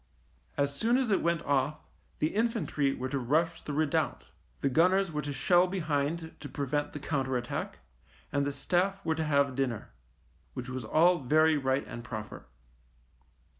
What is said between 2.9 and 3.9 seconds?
were to rush the